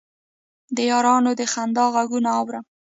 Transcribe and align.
د 0.75 0.77
یارانو 0.91 1.31
د 1.39 1.41
خندا 1.51 1.85
غـــــــــــــــــږونه 1.93 2.29
اورم 2.39 2.63